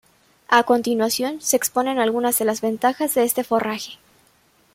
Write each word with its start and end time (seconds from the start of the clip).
A 0.49 0.63
continuación 0.63 1.39
se 1.41 1.55
exponen 1.57 1.99
algunas 1.99 2.39
de 2.39 2.43
las 2.45 2.61
ventajas 2.61 3.13
de 3.13 3.23
este 3.23 3.43
forraje. 3.43 3.99